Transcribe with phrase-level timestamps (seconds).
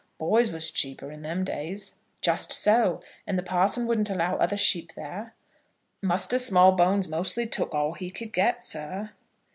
[0.17, 4.95] Boys was cheaper in them days." "Just so; and the parson wouldn't allow other sheep
[4.95, 5.35] there?"
[6.01, 9.11] "Muster Smallbones mostly took all he could get, sir."